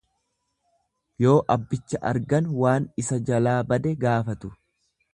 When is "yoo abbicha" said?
1.25-2.01